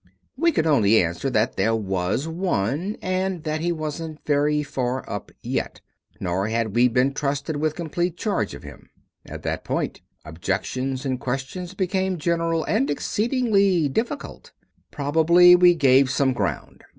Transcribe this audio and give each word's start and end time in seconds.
We 0.35 0.51
could 0.51 0.65
only 0.65 0.99
answer 0.99 1.29
that 1.29 1.57
there 1.57 1.75
was 1.75 2.27
one, 2.27 2.97
and 3.03 3.43
that 3.43 3.61
he 3.61 3.71
wasn't 3.71 4.25
very 4.25 4.63
far 4.63 5.07
up 5.07 5.31
yet, 5.43 5.79
nor 6.19 6.47
had 6.47 6.73
we 6.75 6.87
been 6.87 7.13
trusted 7.13 7.57
with 7.57 7.75
complete 7.75 8.17
charge 8.17 8.55
of 8.55 8.63
him. 8.63 8.89
At 9.27 9.43
that 9.43 9.63
point 9.63 10.01
objections 10.25 11.05
and 11.05 11.19
questions 11.19 11.75
became 11.75 12.17
general 12.17 12.63
and 12.63 12.89
exceedingly 12.89 13.89
difficult. 13.89 14.53
Probably 14.89 15.55
we 15.55 15.75
gave 15.75 16.09
some 16.09 16.33
ground. 16.33 16.83